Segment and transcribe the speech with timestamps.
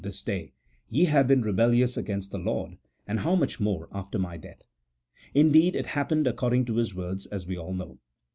[0.01, 0.53] 235 this day,
[0.89, 4.63] ye have been rebellious against the Lord; and how much more after my death!"
[5.35, 7.99] Indeed, it happened according to his words, as we all know.